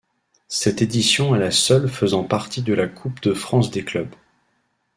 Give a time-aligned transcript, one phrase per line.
[0.47, 4.15] Cette édition est la seule faisant partie de la coupe de France des clubs.